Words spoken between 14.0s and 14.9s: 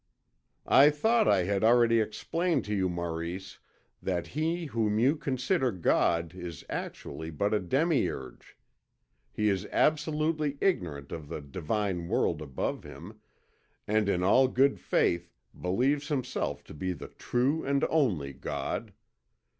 in all good